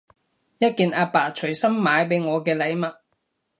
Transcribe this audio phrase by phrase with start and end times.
[0.57, 2.91] 一件阿爸隨心買畀我嘅禮物